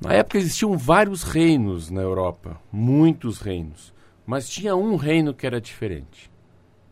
[0.00, 3.94] Na época existiam vários reinos na Europa, muitos reinos,
[4.26, 6.30] mas tinha um reino que era diferente.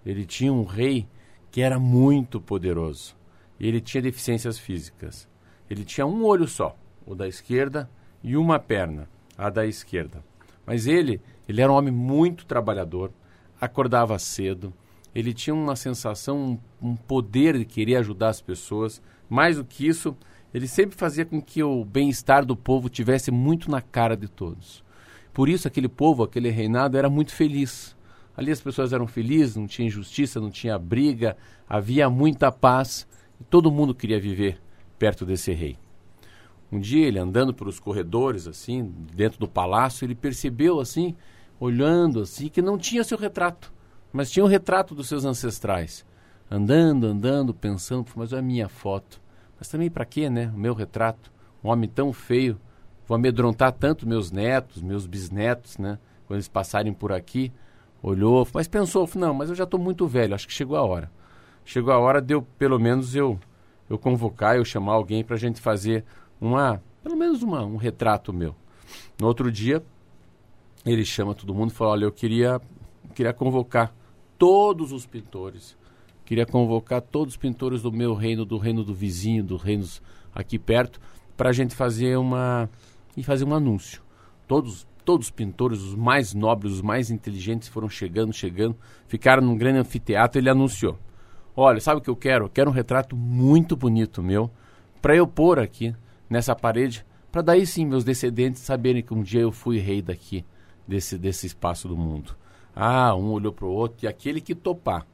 [0.04, 1.06] Ele tinha um rei
[1.50, 3.16] que era muito poderoso.
[3.60, 5.28] E ele tinha deficiências físicas.
[5.68, 7.88] Ele tinha um olho só, o da esquerda,
[8.22, 10.24] e uma perna, a da esquerda.
[10.66, 13.12] Mas ele, ele era um homem muito trabalhador,
[13.60, 14.72] acordava cedo,
[15.14, 19.00] ele tinha uma sensação, um, poder de querer ajudar as pessoas.
[19.30, 20.16] Mais do que isso,
[20.54, 24.84] ele sempre fazia com que o bem-estar do povo tivesse muito na cara de todos.
[25.32, 27.96] Por isso aquele povo, aquele reinado era muito feliz.
[28.36, 31.36] Ali as pessoas eram felizes, não tinha injustiça, não tinha briga,
[31.68, 33.04] havia muita paz
[33.40, 34.60] e todo mundo queria viver
[34.96, 35.76] perto desse rei.
[36.70, 41.16] Um dia ele andando pelos corredores assim, dentro do palácio, ele percebeu assim,
[41.58, 43.72] olhando assim, que não tinha seu retrato,
[44.12, 46.06] mas tinha o retrato dos seus ancestrais.
[46.48, 49.23] Andando, andando, pensando, mas é a minha foto.
[49.64, 50.52] Mas também para quê, né?
[50.54, 51.32] O meu retrato,
[51.64, 52.60] um homem tão feio,
[53.08, 55.98] vou amedrontar tanto meus netos, meus bisnetos, né?
[56.26, 57.50] Quando eles passarem por aqui,
[58.02, 61.10] olhou, mas pensou, não, mas eu já estou muito velho, acho que chegou a hora.
[61.64, 63.40] Chegou a hora de eu, pelo menos, eu,
[63.88, 66.04] eu convocar, eu chamar alguém para a gente fazer
[66.38, 68.54] uma, pelo menos uma, um retrato meu.
[69.18, 69.82] No outro dia,
[70.84, 72.60] ele chama todo mundo e fala, olha, eu queria,
[73.14, 73.94] queria convocar
[74.36, 75.74] todos os pintores,
[76.24, 80.02] queria convocar todos os pintores do meu reino, do reino do vizinho, dos reinos
[80.34, 81.00] aqui perto,
[81.36, 82.68] para a gente fazer uma
[83.16, 84.02] e fazer um anúncio.
[84.46, 88.74] Todos todos os pintores, os mais nobres, os mais inteligentes foram chegando, chegando,
[89.06, 90.40] ficaram num grande anfiteatro.
[90.40, 90.98] Ele anunciou:
[91.54, 92.48] Olha, sabe o que eu quero?
[92.48, 94.50] Quero um retrato muito bonito meu
[95.04, 95.94] para eu pôr aqui
[96.30, 100.46] nessa parede, para daí sim meus descendentes saberem que um dia eu fui rei daqui,
[100.88, 102.34] desse, desse espaço do mundo.
[102.74, 105.06] Ah, um olhou para o outro e aquele que topar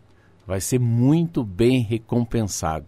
[0.51, 2.87] vai ser muito bem recompensado.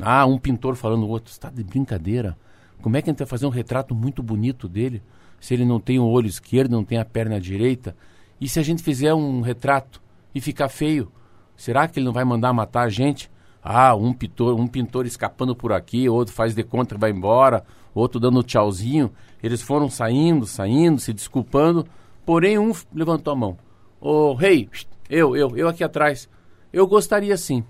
[0.00, 2.38] Ah, um pintor falando o outro, está de brincadeira?
[2.80, 5.02] Como é que a gente vai fazer um retrato muito bonito dele?
[5.40, 7.96] se ele não tem o olho esquerdo, não tem a perna direita?
[8.40, 10.00] E se a gente fizer um retrato
[10.32, 11.10] e ficar feio,
[11.56, 13.28] será que ele não vai mandar matar a gente?
[13.60, 17.64] Ah, um pintor, um pintor escapando por aqui, outro faz de conta e vai embora,
[17.92, 19.10] outro dando tchauzinho.
[19.42, 21.84] Eles foram saindo, saindo, se desculpando,
[22.24, 23.58] porém um levantou a mão.
[24.00, 24.68] Ô, oh, rei,
[25.08, 26.28] eu, eu, eu aqui atrás.
[26.72, 27.64] Eu gostaria sim.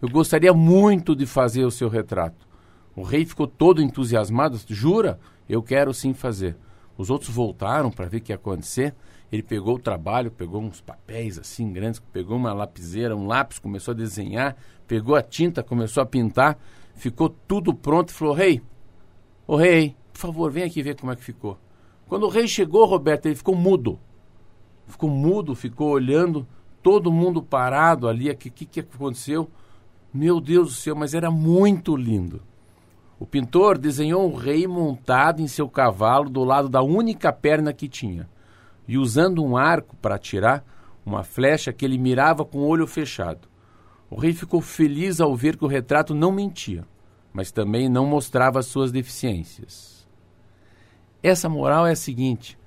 [0.00, 2.46] Eu gostaria muito de fazer o seu retrato.
[2.94, 4.60] O rei ficou todo entusiasmado.
[4.68, 5.18] Jura?
[5.48, 6.56] Eu quero sim fazer.
[6.96, 8.94] Os outros voltaram para ver o que ia acontecer.
[9.30, 13.92] Ele pegou o trabalho, pegou uns papéis assim grandes, pegou uma lapiseira, um lápis, começou
[13.92, 16.58] a desenhar, pegou a tinta, começou a pintar,
[16.94, 18.60] ficou tudo pronto e falou: Rei,
[19.46, 21.58] ô rei, por favor, vem aqui ver como é que ficou.
[22.06, 23.98] Quando o rei chegou, Roberto, ele ficou mudo.
[24.86, 26.46] Ficou mudo, ficou olhando,
[26.82, 28.30] todo mundo parado ali.
[28.30, 29.48] O que, que, que aconteceu?
[30.12, 32.42] Meu Deus do céu, mas era muito lindo.
[33.18, 37.88] O pintor desenhou um rei montado em seu cavalo do lado da única perna que
[37.88, 38.28] tinha,
[38.86, 40.64] e usando um arco para atirar
[41.06, 43.48] uma flecha que ele mirava com o olho fechado.
[44.10, 46.84] O rei ficou feliz ao ver que o retrato não mentia,
[47.32, 50.06] mas também não mostrava suas deficiências.
[51.22, 52.58] Essa moral é a seguinte: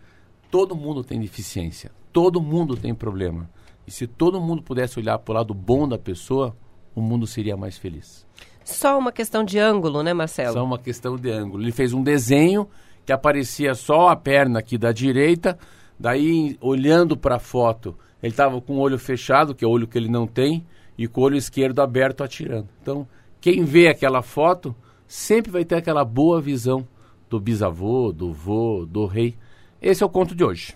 [0.49, 3.49] todo mundo tem deficiência, todo mundo tem problema.
[3.87, 6.55] E se todo mundo pudesse olhar para o lado bom da pessoa,
[6.95, 8.25] o mundo seria mais feliz.
[8.63, 10.53] Só uma questão de ângulo, né, Marcelo?
[10.53, 11.63] Só uma questão de ângulo.
[11.63, 12.67] Ele fez um desenho
[13.05, 15.57] que aparecia só a perna aqui da direita,
[15.99, 19.87] daí olhando para a foto, ele estava com o olho fechado, que é o olho
[19.87, 20.65] que ele não tem,
[20.97, 22.67] e com o olho esquerdo aberto atirando.
[22.81, 23.07] Então,
[23.39, 24.75] quem vê aquela foto
[25.07, 26.87] sempre vai ter aquela boa visão
[27.29, 29.35] do bisavô, do vô, do rei.
[29.79, 30.75] Esse é o conto de hoje.